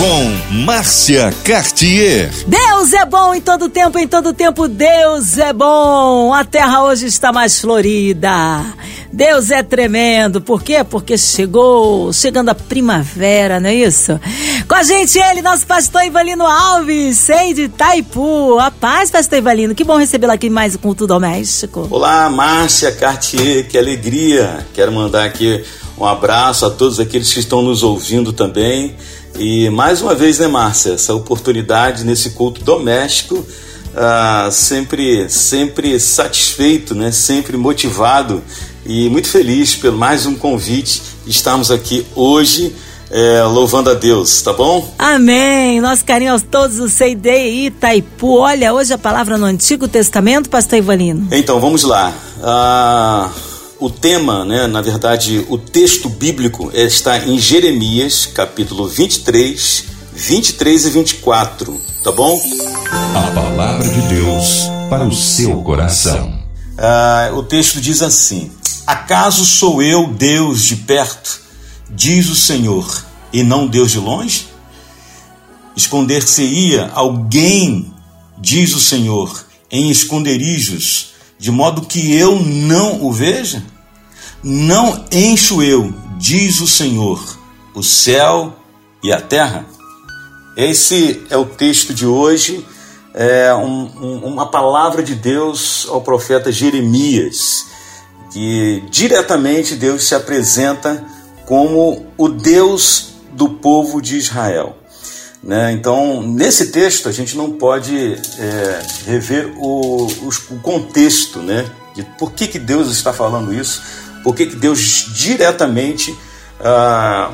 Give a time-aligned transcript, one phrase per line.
[0.00, 2.32] Com Márcia Cartier.
[2.46, 6.32] Deus é bom em todo tempo, em todo tempo Deus é bom.
[6.32, 8.64] A terra hoje está mais florida.
[9.12, 10.40] Deus é tremendo.
[10.40, 10.82] Por quê?
[10.82, 14.18] Porque chegou, chegando a primavera, não é isso?
[14.66, 18.58] Com a gente ele, nosso pastor Ivalino Alves, sei de Itaipu.
[18.58, 19.74] A paz, pastor Ivalino.
[19.74, 21.86] Que bom recebê-lo aqui mais com Culto Doméstico.
[21.90, 24.66] Olá, Márcia Cartier, que alegria.
[24.72, 25.62] Quero mandar aqui
[25.98, 28.96] um abraço a todos aqueles que estão nos ouvindo também.
[29.40, 33.42] E mais uma vez, né, Márcia, essa oportunidade nesse culto doméstico,
[33.96, 38.42] ah, sempre, sempre satisfeito, né, sempre motivado
[38.84, 41.00] e muito feliz pelo mais um convite.
[41.26, 42.76] Estamos aqui hoje
[43.10, 44.94] é, louvando a Deus, tá bom?
[44.98, 45.80] Amém.
[45.80, 47.28] Nosso carinho a todos do CID
[47.66, 48.40] Itaipu.
[48.40, 51.28] Olha, hoje a palavra no Antigo Testamento, pastor Ivalino.
[51.32, 52.12] Então, vamos lá.
[52.42, 53.30] Ah,
[53.80, 60.90] o tema, né, na verdade, o texto bíblico está em Jeremias, capítulo 23, 23 e
[60.90, 62.38] 24, tá bom?
[63.14, 66.38] A palavra de Deus para o seu coração.
[66.76, 68.50] Ah, o texto diz assim:
[68.86, 71.40] Acaso sou eu Deus de perto,
[71.88, 74.48] diz o Senhor, e não Deus de longe?
[75.74, 77.94] Esconder-se-ia alguém,
[78.36, 83.64] diz o Senhor, em esconderijos, de modo que eu não o veja?
[84.42, 87.22] Não encho eu, diz o Senhor,
[87.74, 88.54] o céu
[89.02, 89.66] e a terra?
[90.56, 92.64] Esse é o texto de hoje,
[93.14, 97.66] é um, um, uma palavra de Deus ao profeta Jeremias
[98.32, 101.04] que diretamente Deus se apresenta
[101.46, 104.76] como o Deus do povo de Israel.
[105.42, 105.72] Né?
[105.72, 111.68] Então, nesse texto, a gente não pode é, rever o, o, contexto né?
[111.94, 113.82] de por que, que Deus está falando isso,
[114.22, 116.16] por que, Deus diretamente
[116.60, 117.32] ah,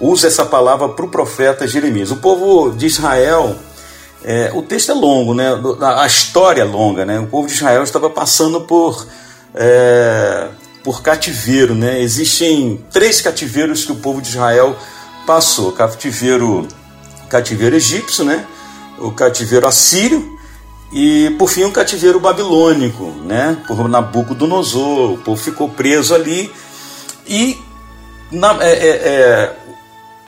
[0.00, 2.10] usa essa palavra para o profeta Jeremias.
[2.10, 3.56] O povo de Israel,
[4.24, 5.48] é, o texto é longo, né?
[5.80, 7.04] a história é longa.
[7.04, 7.18] Né?
[7.18, 9.06] O povo de Israel estava passando por
[9.54, 10.48] é,
[10.82, 11.74] por cativeiro.
[11.74, 12.00] Né?
[12.00, 14.76] Existem três cativeiros que o povo de Israel
[15.26, 16.68] passou: cativeiro,
[17.28, 18.44] cativeiro egípcio, né?
[18.98, 20.33] o cativeiro assírio
[20.94, 23.60] e, por fim, o cativeiro babilônico, né?
[23.66, 25.14] por Nabucodonosor.
[25.14, 26.48] O povo ficou preso ali
[27.26, 27.58] e
[28.30, 29.56] na, é, é, é,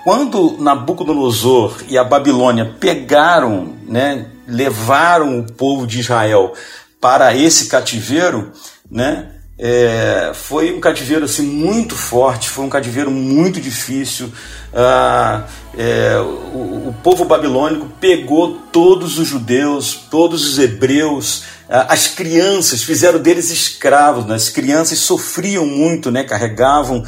[0.03, 6.53] quando Nabucodonosor e a Babilônia pegaram, né, levaram o povo de Israel
[7.01, 8.51] para esse cativeiro,
[8.91, 9.36] né?
[9.59, 14.31] É, foi um cativeiro assim muito forte, foi um cativeiro muito difícil.
[14.75, 15.45] Ah,
[15.77, 22.83] é, o, o, povo babilônico pegou todos os judeus, todos os hebreus, ah, as crianças,
[22.83, 24.27] fizeram deles escravos.
[24.27, 24.35] Né?
[24.35, 26.23] As crianças sofriam muito, né?
[26.23, 27.03] carregavam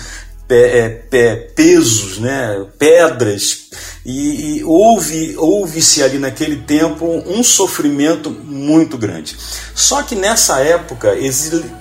[0.51, 2.65] é, pesos, né?
[2.79, 3.69] pedras,
[4.05, 9.37] e, e houve, houve-se ali naquele tempo um sofrimento muito grande.
[9.75, 11.15] Só que nessa época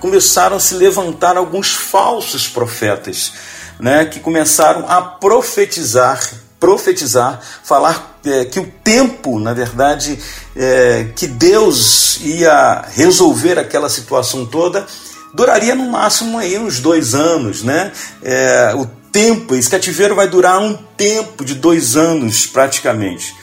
[0.00, 3.32] começaram a se levantar alguns falsos profetas,
[3.80, 4.04] né?
[4.04, 6.20] que começaram a profetizar
[6.60, 10.18] profetizar, falar é, que o tempo, na verdade,
[10.56, 14.84] é, que Deus ia resolver aquela situação toda
[15.34, 17.92] duraria no máximo aí uns dois anos, né?
[18.22, 23.34] É, o tempo, esse cativeiro vai durar um tempo de dois anos praticamente.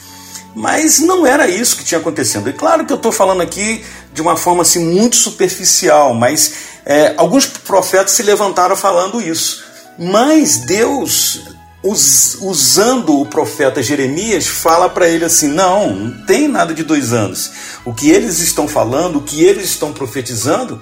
[0.54, 2.48] Mas não era isso que tinha acontecendo.
[2.48, 6.54] E claro que eu estou falando aqui de uma forma assim muito superficial, mas
[6.86, 9.62] é, alguns profetas se levantaram falando isso.
[9.98, 11.42] Mas Deus,
[11.82, 17.12] us, usando o profeta Jeremias, fala para ele assim: não, não tem nada de dois
[17.12, 17.50] anos.
[17.84, 20.80] O que eles estão falando, o que eles estão profetizando,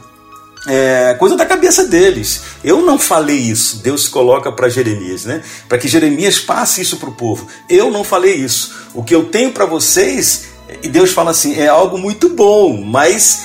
[0.66, 2.42] é, coisa da cabeça deles.
[2.62, 3.78] Eu não falei isso.
[3.78, 5.42] Deus coloca para Jeremias, né?
[5.69, 7.47] Para que Jeremias passe isso para o povo.
[7.69, 8.75] Eu não falei isso.
[8.94, 10.47] O que eu tenho para vocês,
[10.82, 13.43] e Deus fala assim, é algo muito bom, mas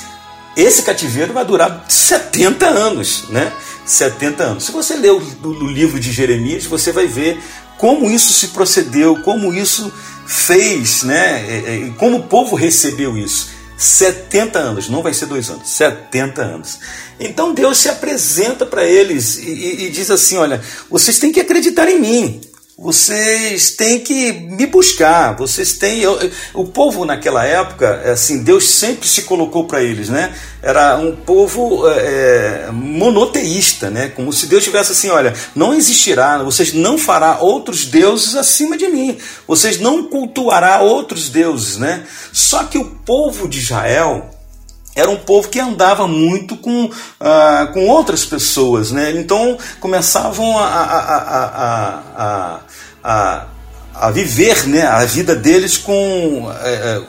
[0.56, 3.52] esse cativeiro vai durar 70 anos, né?
[3.84, 4.64] 70 anos.
[4.64, 5.20] Se você ler o,
[5.68, 7.40] livro de Jeremias, você vai ver
[7.76, 9.92] como isso se procedeu, como isso
[10.26, 11.44] fez, né?
[11.48, 13.49] É, é, como o povo recebeu isso.
[13.80, 16.78] 70 anos, não vai ser dois anos, 70 anos.
[17.18, 20.60] Então Deus se apresenta para eles e, e, e, diz assim: olha,
[20.90, 22.40] vocês têm que acreditar em mim.
[22.80, 26.00] Vocês têm que me buscar, vocês têm.
[26.00, 26.18] Eu,
[26.54, 30.34] o povo naquela época, assim, Deus sempre se colocou para eles, né?
[30.62, 34.08] Era um povo é, é, monoteísta, né?
[34.16, 38.88] Como se Deus tivesse assim: olha, não existirá, vocês não fará outros deuses acima de
[38.88, 42.04] mim, vocês não cultuará outros deuses, né?
[42.32, 44.30] Só que o povo de Israel,
[44.94, 49.12] era um povo que andava muito com, uh, com outras pessoas, né?
[49.12, 52.60] Então começavam a, a, a,
[53.02, 53.46] a,
[53.94, 57.02] a viver né, a vida deles com, é,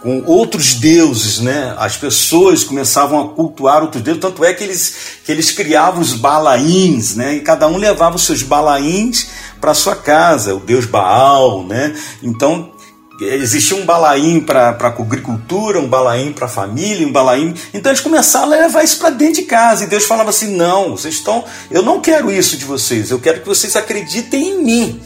[0.00, 1.74] com outros deuses, né?
[1.78, 4.94] As pessoas começavam a cultuar outros deuses, tanto é que eles,
[5.24, 7.36] que eles criavam os balaíns, né?
[7.36, 9.28] E cada um levava os seus balaíns
[9.60, 11.96] para sua casa, o deus Baal, né?
[12.22, 12.73] Então
[13.20, 17.54] existia um balaim para a agricultura, um balaim para a família, um balaim.
[17.72, 19.84] Então eles começaram a levar isso para dentro de casa.
[19.84, 21.44] E Deus falava assim: não, vocês estão.
[21.70, 23.10] Eu não quero isso de vocês.
[23.10, 25.02] Eu quero que vocês acreditem em mim.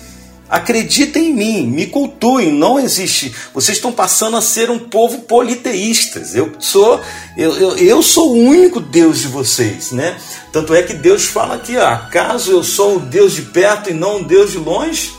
[0.49, 3.35] Acreditem em mim, me cultuem, não existe.
[3.53, 6.35] Vocês estão passando a ser um povo politeístas.
[6.35, 6.99] Eu sou,
[7.37, 10.17] eu, eu, eu sou o único Deus de vocês, né?
[10.51, 13.93] Tanto é que Deus fala aqui, ó, acaso eu sou o Deus de perto e
[13.93, 15.13] não o Deus de longe,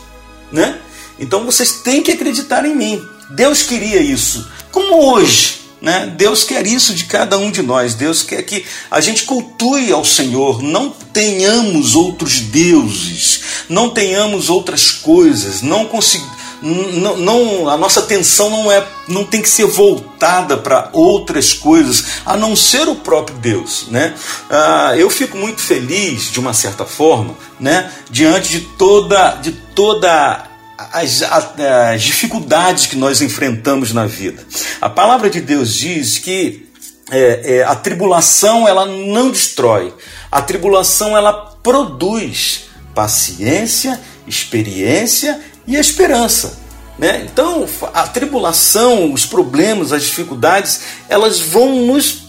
[0.50, 0.80] né?
[1.20, 3.06] Então vocês têm que acreditar em mim.
[3.30, 4.50] Deus queria isso.
[4.72, 6.12] Como hoje, né?
[6.16, 7.94] Deus quer isso de cada um de nós.
[7.94, 14.90] Deus quer que a gente cultue ao Senhor, não tenhamos outros deuses, não tenhamos outras
[14.90, 20.58] coisas, não consigamos não, não, a nossa atenção não é não tem que ser voltada
[20.58, 24.14] para outras coisas a não ser o próprio Deus né
[24.50, 30.49] ah, eu fico muito feliz de uma certa forma né diante de toda de toda
[30.92, 34.46] as, as dificuldades que nós enfrentamos na vida.
[34.80, 36.66] A palavra de Deus diz que
[37.10, 39.92] é, é, a tribulação ela não destrói,
[40.30, 41.32] a tribulação ela
[41.62, 46.58] produz paciência, experiência e esperança.
[46.98, 47.26] Né?
[47.30, 52.24] Então, a tribulação, os problemas, as dificuldades, elas vão nos,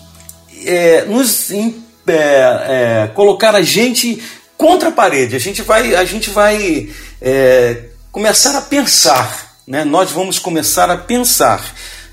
[0.65, 1.67] é, nos é,
[2.07, 4.21] é, colocar a gente
[4.57, 5.35] contra a parede.
[5.35, 6.89] A gente vai, a gente vai
[7.21, 9.85] é, começar a pensar, né?
[9.85, 11.63] nós vamos começar a pensar.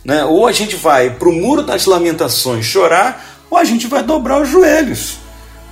[0.04, 0.24] Né?
[0.24, 4.40] Ou a gente vai para o muro das lamentações chorar, ou a gente vai dobrar
[4.40, 5.16] os joelhos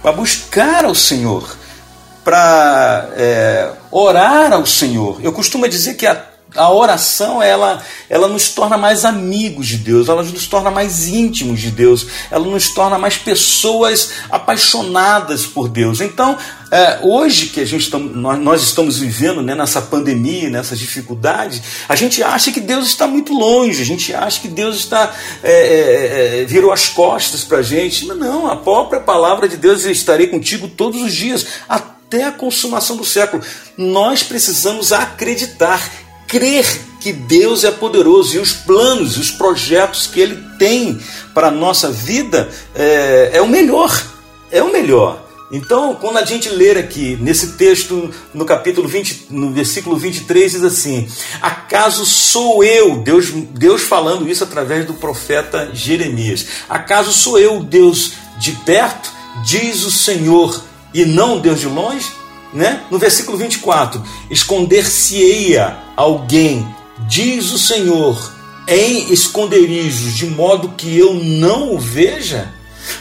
[0.02, 1.56] para buscar ao Senhor,
[2.24, 5.20] para é, orar ao Senhor.
[5.22, 10.08] Eu costumo dizer que a a oração ela, ela nos torna mais amigos de Deus,
[10.08, 16.00] ela nos torna mais íntimos de Deus, ela nos torna mais pessoas apaixonadas por Deus.
[16.00, 16.38] Então,
[16.70, 21.62] é, hoje que a gente tam, nós, nós, estamos vivendo né, nessa pandemia, nessas dificuldades,
[21.88, 25.52] a gente acha que Deus está muito longe, a gente acha que Deus está é,
[25.52, 28.06] é, é virou as costas para a gente.
[28.06, 33.04] Não, a própria palavra de Deus estarei contigo todos os dias, até a consumação do
[33.04, 33.42] século.
[33.76, 36.66] Nós precisamos acreditar crer
[37.00, 41.00] que Deus é poderoso e os planos, os projetos que Ele tem
[41.32, 44.04] para a nossa vida é, é o melhor.
[44.50, 45.26] É o melhor.
[45.50, 50.64] Então, quando a gente ler aqui nesse texto, no capítulo 20, no versículo 23, diz
[50.64, 51.08] assim:
[51.40, 58.14] Acaso sou eu, Deus, Deus falando isso através do profeta Jeremias, acaso sou eu, Deus
[58.38, 59.12] de perto,
[59.44, 62.10] diz o Senhor, e não Deus de longe?
[62.52, 62.82] Né?
[62.90, 66.66] No versículo 24: Esconder-se-eia alguém,
[67.08, 68.34] diz o Senhor,
[68.68, 72.52] em esconderijos, de modo que eu não o veja?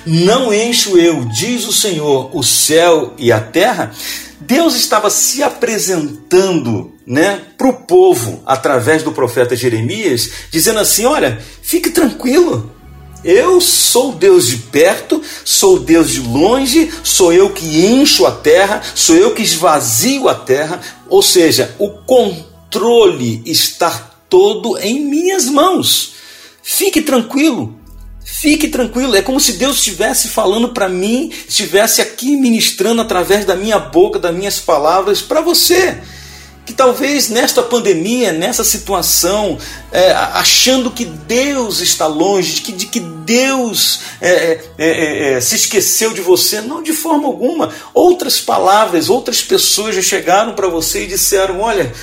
[0.06, 3.92] Não encho eu, diz o Senhor, o céu e a terra?
[4.39, 11.39] Deus estava se apresentando né, para o povo através do profeta Jeremias, dizendo assim: olha,
[11.62, 12.71] fique tranquilo,
[13.25, 18.81] eu sou Deus de perto, sou Deus de longe, sou eu que encho a terra,
[18.94, 23.90] sou eu que esvazio a terra, ou seja, o controle está
[24.30, 26.14] todo em minhas mãos.
[26.61, 27.76] Fique tranquilo,
[28.28, 33.56] Fique tranquilo, é como se Deus estivesse falando para mim, estivesse aqui ministrando através da
[33.56, 36.02] minha boca, das minhas palavras para você
[36.66, 39.57] que talvez nesta pandemia, nessa situação,
[39.92, 45.34] é, achando que Deus está longe, de que, de que Deus é é, é, é,
[45.34, 47.74] é, se esqueceu de você, não de forma alguma.
[47.94, 51.94] Outras palavras, outras pessoas já chegaram para você e disseram: Olha,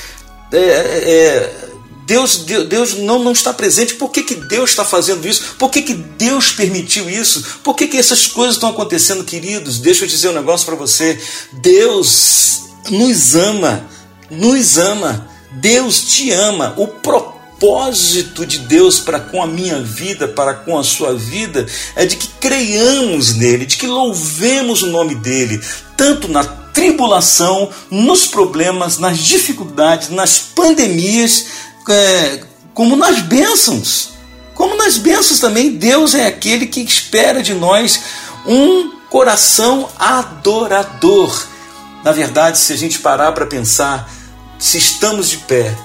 [2.06, 2.38] Deus,
[2.68, 3.94] Deus não, não está presente.
[3.94, 5.56] Por que, que Deus está fazendo isso?
[5.58, 7.60] Por que, que Deus permitiu isso?
[7.62, 9.78] Por que, que essas coisas estão acontecendo, queridos?
[9.78, 11.18] Deixa eu dizer um negócio para você.
[11.52, 13.88] Deus nos ama
[14.32, 16.74] nos ama, Deus te ama.
[16.78, 22.06] O propósito de Deus para com a minha vida, para com a sua vida, é
[22.06, 25.60] de que creiamos nele, de que louvemos o nome dele,
[25.96, 31.46] tanto na tribulação, nos problemas, nas dificuldades, nas pandemias,
[31.88, 32.40] é,
[32.72, 34.12] como nas bênçãos.
[34.54, 38.00] Como nas bênçãos também, Deus é aquele que espera de nós
[38.46, 41.46] um coração adorador.
[42.02, 44.10] Na verdade, se a gente parar para pensar,
[44.62, 45.76] se estamos de pé,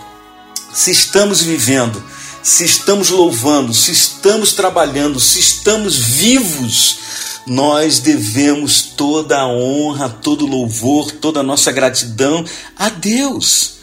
[0.72, 2.02] se estamos vivendo,
[2.44, 7.00] se estamos louvando, se estamos trabalhando, se estamos vivos,
[7.48, 12.46] nós devemos toda a honra, todo louvor, toda a nossa gratidão
[12.78, 13.78] a Deus.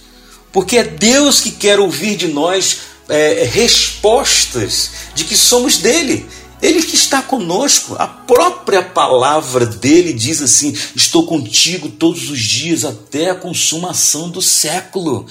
[0.52, 6.24] Porque é Deus que quer ouvir de nós é, respostas de que somos dele.
[6.62, 12.84] Ele que está conosco, a própria palavra dele diz assim: Estou contigo todos os dias
[12.84, 15.26] até a consumação do século.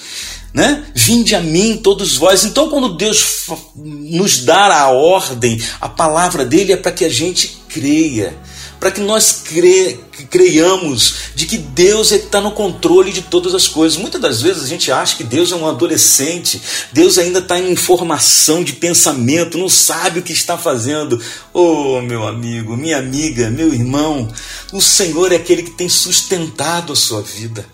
[0.52, 0.86] Né?
[0.94, 2.44] Vinde a mim, todos vós.
[2.44, 7.58] Então, quando Deus nos dá a ordem, a palavra dele é para que a gente
[7.68, 8.38] creia
[8.78, 9.98] para que nós cre,
[10.30, 13.98] creiamos de que Deus está no controle de todas as coisas.
[13.98, 16.60] Muitas das vezes a gente acha que Deus é um adolescente,
[16.92, 21.20] Deus ainda está em formação de pensamento, não sabe o que está fazendo.
[21.52, 24.28] Oh, meu amigo, minha amiga, meu irmão,
[24.72, 27.66] o Senhor é aquele que tem sustentado a sua vida.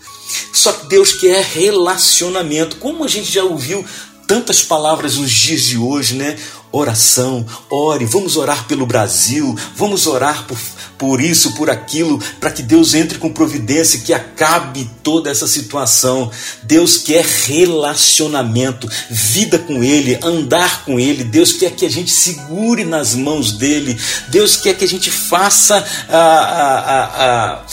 [0.53, 2.77] Só que Deus quer relacionamento.
[2.77, 3.85] Como a gente já ouviu
[4.27, 6.37] tantas palavras nos dias de hoje, né?
[6.73, 10.57] Oração, ore, vamos orar pelo Brasil, vamos orar por,
[10.97, 16.31] por isso, por aquilo, para que Deus entre com providência, que acabe toda essa situação.
[16.63, 21.25] Deus quer relacionamento, vida com Ele, andar com Ele.
[21.25, 23.99] Deus quer que a gente segure nas mãos dele.
[24.29, 27.63] Deus quer que a gente faça a, a, a,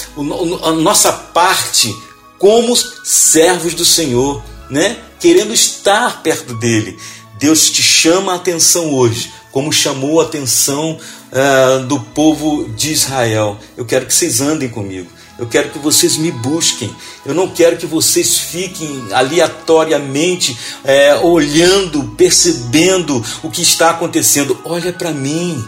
[0.71, 1.95] a, nossa parte
[2.37, 4.97] como servos do Senhor, né?
[5.21, 6.99] querendo estar perto dele.
[7.39, 10.99] Deus te chama a atenção hoje, como chamou a atenção
[11.33, 13.59] uh, do povo de Israel.
[13.77, 15.09] Eu quero que vocês andem comigo.
[15.39, 16.95] Eu quero que vocês me busquem.
[17.25, 24.59] Eu não quero que vocês fiquem aleatoriamente é, olhando, percebendo o que está acontecendo.
[24.65, 25.65] Olha para mim,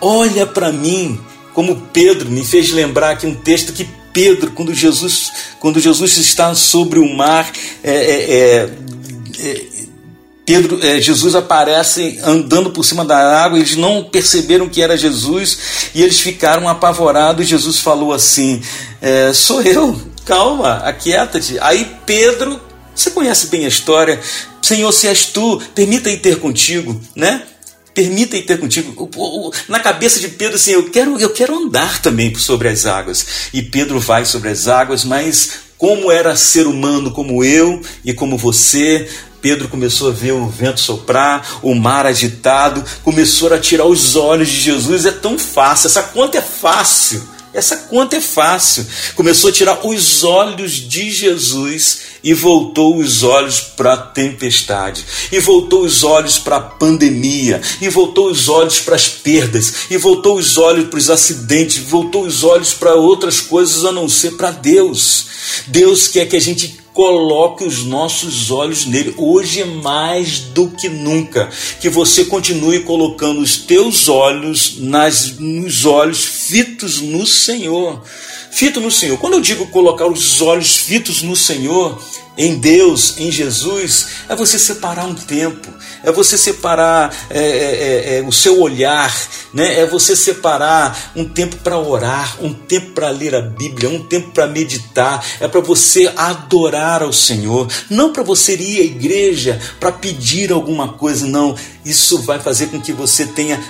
[0.00, 1.20] olha para mim.
[1.52, 6.54] Como Pedro me fez lembrar aqui um texto que Pedro, quando Jesus, quando Jesus está
[6.54, 7.52] sobre o mar,
[7.84, 8.70] é, é, é
[9.42, 9.62] é,
[10.50, 15.58] Pedro, é, Jesus aparece andando por cima da água, eles não perceberam que era Jesus
[15.94, 17.46] e eles ficaram apavorados.
[17.46, 18.60] Jesus falou assim:
[19.00, 21.56] é, Sou eu, calma, aquieta-te.
[21.60, 22.60] Aí Pedro,
[22.92, 24.20] você conhece bem a história,
[24.60, 27.44] Senhor, se és tu, permita ir ter contigo, né?
[27.94, 29.08] Permita ir ter contigo.
[29.68, 33.24] Na cabeça de Pedro, assim, eu quero, eu quero andar também sobre as águas.
[33.54, 38.36] E Pedro vai sobre as águas, mas como era ser humano como eu e como
[38.36, 39.08] você,
[39.40, 44.48] Pedro começou a ver o vento soprar, o mar agitado, começou a tirar os olhos
[44.48, 45.06] de Jesus.
[45.06, 47.22] É tão fácil, essa conta é fácil.
[47.52, 48.86] Essa conta é fácil.
[49.16, 55.40] Começou a tirar os olhos de Jesus e voltou os olhos para a tempestade, e
[55.40, 60.36] voltou os olhos para a pandemia, e voltou os olhos para as perdas, e voltou
[60.36, 64.50] os olhos para os acidentes, voltou os olhos para outras coisas a não ser para
[64.50, 65.26] Deus.
[65.66, 69.14] Deus quer que a gente coloque os nossos olhos nele.
[69.16, 71.48] Hoje é mais do que nunca.
[71.80, 78.02] Que você continue colocando os teus olhos nas, nos olhos fitos no Senhor.
[78.50, 79.16] Fito no Senhor.
[79.16, 81.98] Quando eu digo colocar os olhos fitos no Senhor,
[82.40, 85.68] em Deus, em Jesus, é você separar um tempo,
[86.02, 89.14] é você separar é, é, é, é o seu olhar,
[89.52, 89.80] né?
[89.80, 94.30] é você separar um tempo para orar, um tempo para ler a Bíblia, um tempo
[94.30, 99.92] para meditar, é para você adorar ao Senhor, não para você ir à igreja para
[99.92, 101.54] pedir alguma coisa, não.
[101.84, 103.60] Isso vai fazer com que você tenha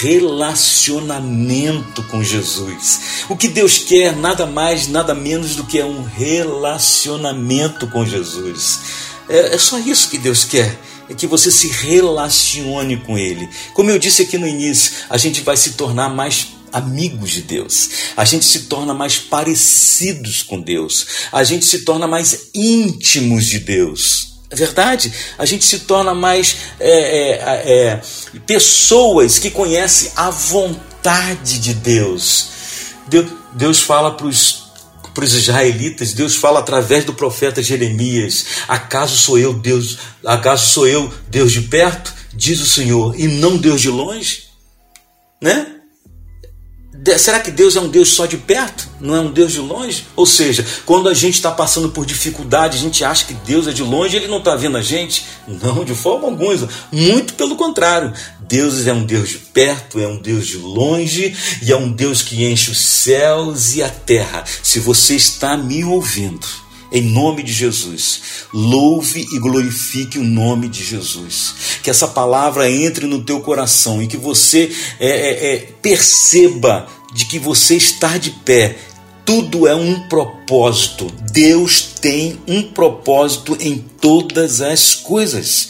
[0.00, 3.24] relacionamento com Jesus.
[3.28, 8.80] O que Deus quer, nada mais, nada menos do que é um relacionamento com Jesus.
[9.28, 13.48] É, é só isso que Deus quer é que você se relacione com Ele.
[13.74, 17.90] Como eu disse aqui no início, a gente vai se tornar mais amigos de Deus,
[18.16, 23.58] a gente se torna mais parecidos com Deus, a gente se torna mais íntimos de
[23.58, 24.29] Deus.
[24.52, 28.02] Verdade, a gente se torna mais é, é, é,
[28.46, 32.48] pessoas que conhecem a vontade de Deus.
[33.06, 34.70] Deus, Deus fala para os
[35.14, 39.98] para os israelitas, Deus fala através do profeta Jeremias: Acaso sou eu Deus?
[40.24, 42.14] Acaso sou eu Deus de perto?
[42.32, 44.44] Diz o Senhor, e não Deus de longe?
[45.40, 45.79] Né?
[47.18, 48.88] Será que Deus é um Deus só de perto?
[49.00, 50.06] Não é um Deus de longe?
[50.14, 53.72] Ou seja, quando a gente está passando por dificuldade, a gente acha que Deus é
[53.72, 55.24] de longe, ele não está vendo a gente?
[55.48, 56.68] Não, de forma alguma.
[56.92, 58.12] Muito pelo contrário.
[58.40, 62.20] Deus é um Deus de perto, é um Deus de longe e é um Deus
[62.20, 64.44] que enche os céus e a terra.
[64.62, 66.46] Se você está me ouvindo,
[66.92, 68.20] em nome de Jesus.
[68.52, 71.54] Louve e glorifique o nome de Jesus.
[71.82, 77.26] Que essa palavra entre no teu coração e que você é, é, é, perceba de
[77.26, 78.76] que você está de pé.
[79.24, 81.12] Tudo é um propósito.
[81.32, 85.68] Deus tem um propósito em todas as coisas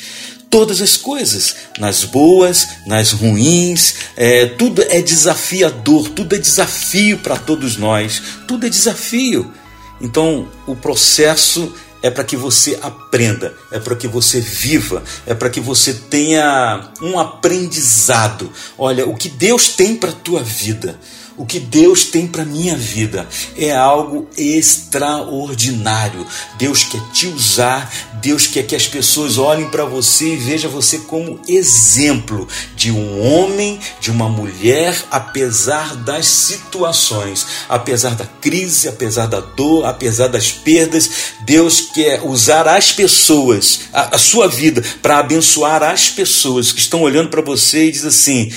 [0.51, 7.37] todas as coisas, nas boas, nas ruins, é, tudo é desafiador, tudo é desafio para
[7.37, 9.55] todos nós, tudo é desafio.
[10.01, 15.51] Então, o processo é para que você aprenda, é para que você viva, é para
[15.51, 18.51] que você tenha um aprendizado.
[18.79, 20.99] Olha, o que Deus tem para a tua vida
[21.37, 26.27] o que Deus tem para minha vida é algo extraordinário.
[26.59, 30.99] Deus quer te usar, Deus quer que as pessoas olhem para você e vejam você
[30.99, 32.47] como exemplo
[32.77, 39.87] de um homem, de uma mulher, apesar das situações, apesar da crise, apesar da dor,
[39.87, 41.11] apesar das perdas.
[41.43, 47.03] Deus quer usar as pessoas, a, a sua vida, para abençoar as pessoas que estão
[47.03, 48.53] olhando para você e diz assim: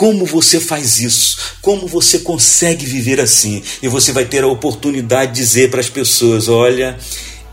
[0.00, 1.36] como você faz isso?
[1.60, 3.62] Como você consegue viver assim?
[3.82, 6.98] E você vai ter a oportunidade de dizer para as pessoas: olha,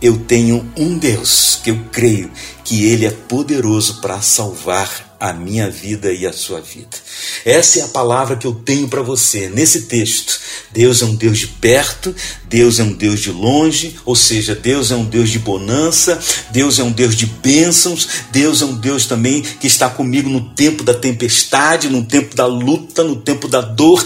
[0.02, 2.32] eu tenho um Deus que eu creio
[2.68, 6.98] que Ele é poderoso para salvar a minha vida e a sua vida.
[7.46, 10.38] Essa é a palavra que eu tenho para você nesse texto.
[10.74, 14.92] Deus é um Deus de perto, Deus é um Deus de longe, ou seja, Deus
[14.92, 16.20] é um Deus de bonança,
[16.52, 20.54] Deus é um Deus de bênçãos, Deus é um Deus também que está comigo no
[20.54, 24.06] tempo da tempestade, no tempo da luta, no tempo da dor.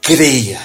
[0.00, 0.60] Creia,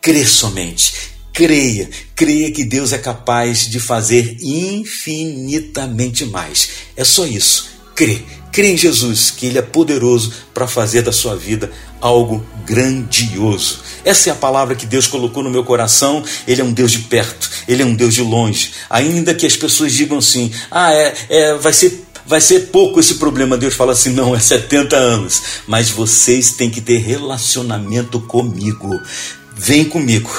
[0.00, 0.94] crê somente,
[1.32, 6.68] creia, creia que Deus é capaz de fazer infinitamente mais.
[6.96, 8.22] É só isso, crê
[8.52, 11.70] Crê em Jesus, que Ele é poderoso para fazer da sua vida
[12.00, 13.80] algo grandioso.
[14.04, 16.24] Essa é a palavra que Deus colocou no meu coração.
[16.48, 18.72] Ele é um Deus de perto, Ele é um Deus de longe.
[18.88, 23.14] Ainda que as pessoas digam assim: ah, é, é vai ser vai ser pouco esse
[23.14, 23.56] problema.
[23.56, 25.42] Deus fala assim: não, é 70 anos.
[25.68, 29.00] Mas vocês têm que ter relacionamento comigo.
[29.56, 30.30] Vem comigo,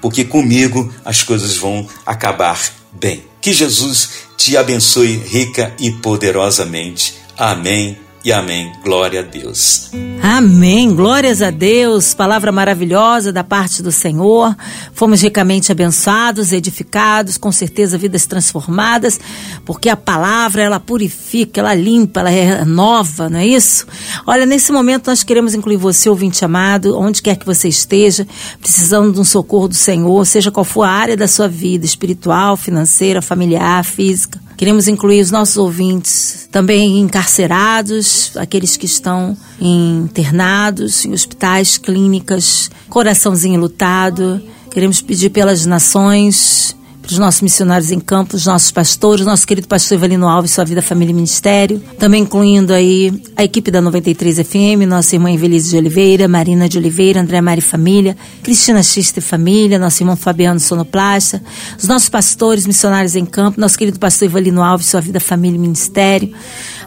[0.00, 2.60] porque comigo as coisas vão acabar
[2.92, 3.24] bem.
[3.40, 7.14] Que Jesus te abençoe rica e poderosamente.
[7.36, 8.72] Amém e amém.
[8.82, 9.90] Glória a Deus.
[10.22, 10.94] Amém.
[10.94, 12.14] Glórias a Deus.
[12.14, 14.56] Palavra maravilhosa da parte do Senhor.
[14.92, 19.18] Fomos ricamente abençoados, edificados, com certeza vidas transformadas,
[19.64, 23.86] porque a palavra ela purifica, ela limpa, ela renova, não é isso?
[24.26, 28.26] Olha, nesse momento nós queremos incluir você, ouvinte amado, onde quer que você esteja,
[28.60, 32.56] precisando de um socorro do Senhor, seja qual for a área da sua vida, espiritual,
[32.56, 34.47] financeira, familiar, física.
[34.58, 43.60] Queremos incluir os nossos ouvintes também encarcerados, aqueles que estão internados em hospitais, clínicas, coraçãozinho
[43.60, 44.42] lutado.
[44.68, 46.74] Queremos pedir pelas nações,
[47.08, 50.62] para os nossos missionários em campo, os nossos pastores, nosso querido pastor Evalino Alves, sua
[50.62, 51.82] vida, família e ministério.
[51.98, 56.76] Também incluindo aí a equipe da 93 FM, nossa irmã Evelise de Oliveira, Marina de
[56.76, 61.42] Oliveira, André Mari Família, Cristina Xista e Família, nosso irmão Fabiano Sonoplasta,
[61.78, 65.60] os nossos pastores, missionários em campo, nosso querido pastor Evalino Alves, sua vida, família e
[65.60, 66.34] ministério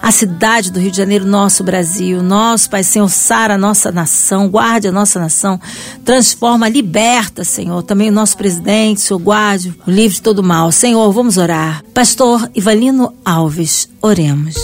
[0.01, 2.23] a cidade do Rio de Janeiro, nosso Brasil.
[2.23, 5.59] Nosso Pai Senhor, sara a nossa nação, guarde a nossa nação,
[6.03, 7.83] transforma, liberta, Senhor.
[7.83, 10.71] Também o nosso presidente, Senhor, guarde o livre de todo mal.
[10.71, 11.83] Senhor, vamos orar.
[11.93, 14.55] Pastor Ivalino Alves, oremos.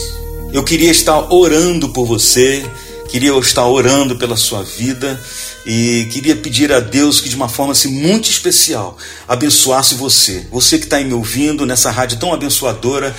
[0.54, 2.66] Eu queria estar orando por você,
[3.10, 5.20] queria estar orando pela sua vida
[5.66, 10.48] e queria pedir a Deus que de uma forma assim, muito especial abençoasse você.
[10.52, 13.16] Você que está me ouvindo nessa rádio tão abençoadora,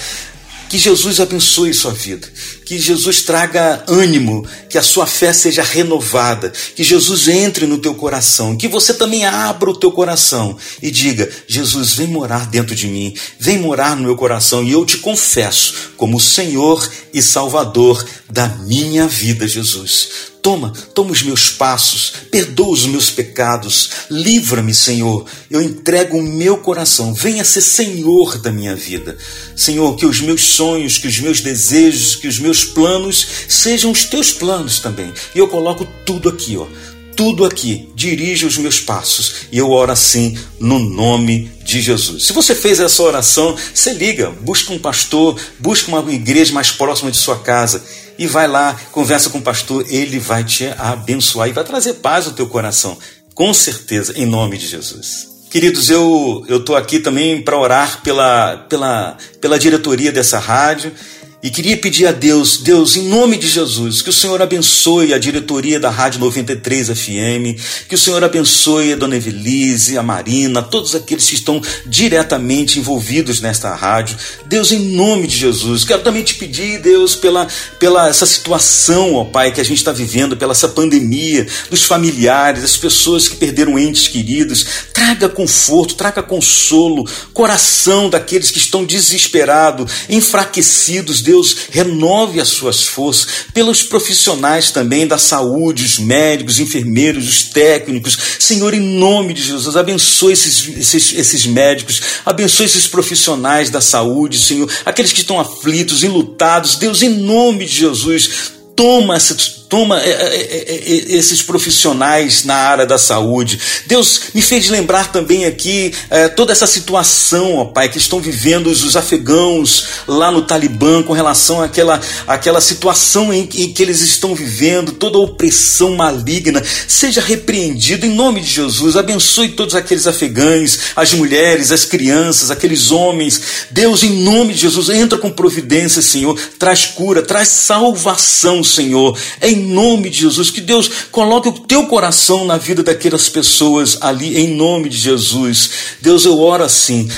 [0.69, 2.29] que Jesus abençoe sua vida,
[2.65, 7.95] que Jesus traga ânimo, que a sua fé seja renovada, que Jesus entre no teu
[7.95, 12.87] coração, que você também abra o teu coração e diga: Jesus, vem morar dentro de
[12.87, 18.49] mim, vem morar no meu coração e eu te confesso como Senhor e Salvador da
[18.49, 20.38] minha vida, Jesus.
[20.49, 25.27] Toma, toma os meus passos, perdoa os meus pecados, livra-me, Senhor.
[25.51, 29.19] Eu entrego o meu coração, venha ser Senhor da minha vida.
[29.55, 34.07] Senhor, que os meus sonhos, que os meus desejos, que os meus planos sejam os
[34.07, 35.13] teus planos também.
[35.35, 36.67] E eu coloco tudo aqui, ó.
[37.15, 42.25] Tudo aqui, dirige os meus passos e eu oro assim no nome de Jesus.
[42.25, 47.11] Se você fez essa oração, você liga, busca um pastor, busca uma igreja mais próxima
[47.11, 47.85] de sua casa
[48.19, 52.27] e vai lá, conversa com o pastor, ele vai te abençoar e vai trazer paz
[52.27, 52.99] ao teu coração,
[53.35, 55.29] com certeza, em nome de Jesus.
[55.51, 60.93] Queridos, eu tô aqui também para orar pela, pela, pela diretoria dessa rádio
[61.41, 65.19] E queria pedir a Deus, Deus, em nome de Jesus, que o Senhor abençoe a
[65.19, 70.97] diretoria da Rádio 93 FM, que o Senhor abençoe a Dona Evelise, a Marina, todos
[70.97, 74.17] aqueles que estão diretamente envolvidos nesta rádio.
[74.47, 77.47] Deus, em nome de Jesus, quero também te pedir, Deus, pela,
[77.79, 82.63] pela essa situação, ó Pai, que a gente está vivendo, pela essa pandemia, dos familiares,
[82.63, 84.67] das pessoas que perderam entes queridos.
[84.93, 93.27] Traga conforto, traga consolo, coração daqueles que estão desesperados, enfraquecidos, Deus, renove as suas forças,
[93.53, 98.17] pelos profissionais também da saúde, os médicos, enfermeiros, os técnicos.
[98.39, 104.39] Senhor, em nome de Jesus, abençoe esses, esses, esses médicos, abençoe esses profissionais da saúde,
[104.39, 106.77] Senhor, aqueles que estão aflitos, enlutados.
[106.77, 109.35] Deus, em nome de Jesus, toma essa
[109.69, 113.61] toma é, é, é, esses profissionais na área da saúde.
[113.87, 115.93] Deus me fez lembrar também aqui
[116.35, 121.63] toda essa situação, ó Pai, que estão vivendo os, afegãos lá no Talibã com relação
[121.63, 126.63] àquela, àquela situação em, em que eles estão vivendo, toda a opressão maligna.
[126.87, 128.97] Seja repreendido em nome de Jesus.
[128.97, 133.67] Abençoe todos aqueles afegães, as mulheres, as crianças, aqueles homens.
[133.71, 136.39] Deus, em nome de Jesus, entra com providência, Senhor.
[136.59, 139.19] Traz cura, traz salvação, Senhor.
[139.43, 140.51] Em nome de Jesus.
[140.51, 145.71] Que Deus coloque o teu coração na vida daquelas pessoas ali, em nome de Jesus.
[146.01, 147.09] Deus, eu oro assim.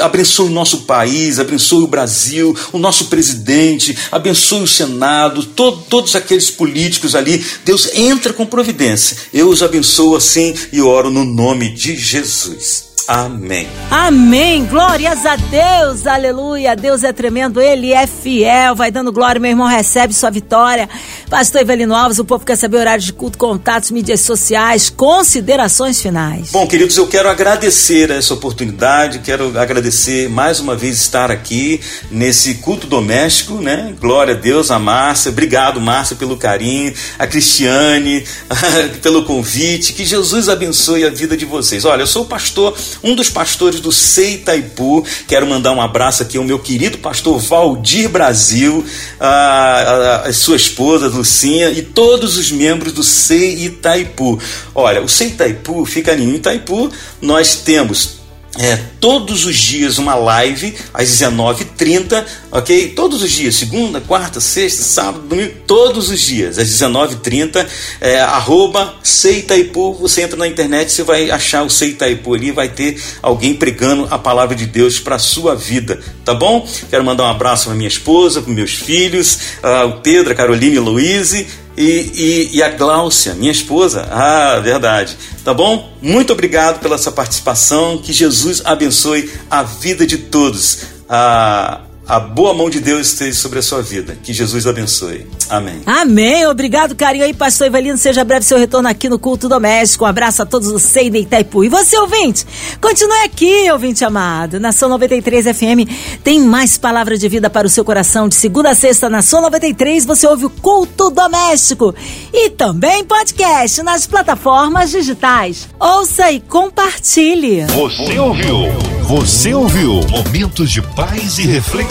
[0.00, 6.16] Abençoe o nosso país, abençoe o Brasil, o nosso presidente, abençoe o Senado, todo, todos
[6.16, 7.44] aqueles políticos ali.
[7.64, 9.16] Deus, entra com providência.
[9.32, 12.89] Eu os abençoo assim e oro no nome de Jesus.
[13.12, 13.66] Amém.
[13.90, 14.64] Amém.
[14.66, 16.06] Glórias a Deus.
[16.06, 16.76] Aleluia.
[16.76, 17.60] Deus é tremendo.
[17.60, 18.76] Ele é fiel.
[18.76, 19.40] Vai dando glória.
[19.40, 20.88] Meu irmão recebe sua vitória.
[21.28, 26.50] Pastor Evelino Alves, o povo quer saber horário de culto, contatos, mídias sociais, considerações finais.
[26.52, 29.18] Bom, queridos, eu quero agradecer essa oportunidade.
[29.18, 31.80] Quero agradecer mais uma vez estar aqui
[32.12, 33.92] nesse culto doméstico, né?
[34.00, 35.32] Glória a Deus, a Márcia.
[35.32, 36.94] Obrigado, Márcia, pelo carinho.
[37.18, 38.24] A Cristiane,
[39.02, 39.94] pelo convite.
[39.94, 41.84] Que Jesus abençoe a vida de vocês.
[41.84, 45.04] Olha, eu sou o pastor um dos pastores do Sei Itaipu.
[45.26, 48.84] Quero mandar um abraço aqui ao meu querido pastor Valdir Brasil,
[49.18, 54.38] a, a, sua esposa Lucinha e todos os membros do Sei Itaipu.
[54.74, 56.90] Olha, o Sei Itaipu fica em Itaipu.
[57.20, 58.19] Nós temos
[58.60, 62.90] é, todos os dias uma live às 19h30, ok?
[62.90, 67.66] Todos os dias, segunda, quarta, sexta, sábado, domingo, todos os dias, às 19h30,
[68.02, 73.02] é, arroba Seitaipu, você entra na internet, você vai achar o Seitaipu ali, vai ter
[73.22, 76.68] alguém pregando a palavra de Deus para sua vida, tá bom?
[76.90, 80.76] Quero mandar um abraço para minha esposa, para meus filhos, uh, o Pedro, a Carolina
[80.76, 81.46] e Luiz,
[81.80, 84.06] e, e, e, a Gláucia, minha esposa.
[84.10, 85.16] Ah, verdade.
[85.42, 85.90] Tá bom?
[86.02, 87.96] Muito obrigado pela sua participação.
[87.96, 90.82] Que Jesus abençoe a vida de todos.
[91.08, 94.18] Ah, a boa mão de Deus esteja sobre a sua vida.
[94.20, 95.28] Que Jesus abençoe.
[95.48, 95.80] Amém.
[95.86, 96.44] Amém.
[96.44, 97.96] Obrigado, carinho aí, pastor Ivalino.
[97.96, 100.04] Seja breve seu retorno aqui no Culto Doméstico.
[100.04, 101.62] Um abraço a todos do Seine Itaipu.
[101.62, 102.44] E você, ouvinte,
[102.80, 104.58] continue aqui, ouvinte amado.
[104.58, 108.28] Nação 93 FM tem mais palavras de vida para o seu coração.
[108.28, 111.94] De segunda a sexta, Nação 93, você ouve o Culto Doméstico.
[112.34, 115.68] E também podcast nas plataformas digitais.
[115.78, 117.66] Ouça e compartilhe.
[117.66, 118.90] Você ouviu?
[119.10, 121.46] Você ouviu Momentos de Paz e